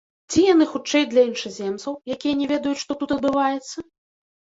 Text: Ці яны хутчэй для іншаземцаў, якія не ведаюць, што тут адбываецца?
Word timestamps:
Ці 0.31 0.39
яны 0.53 0.65
хутчэй 0.71 1.05
для 1.11 1.27
іншаземцаў, 1.33 1.99
якія 2.17 2.35
не 2.43 2.51
ведаюць, 2.55 2.83
што 2.83 2.91
тут 3.05 3.09
адбываецца? 3.21 3.77